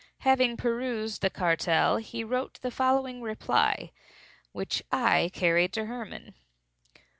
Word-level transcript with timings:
Having 0.21 0.57
perused 0.57 1.21
the 1.21 1.29
cartel, 1.29 1.97
he 1.97 2.23
wrote 2.23 2.59
the 2.63 2.71
following 2.71 3.21
reply, 3.21 3.91
which 4.51 4.81
I 4.91 5.29
carried 5.31 5.73
to 5.73 5.85
Hermann. 5.85 6.33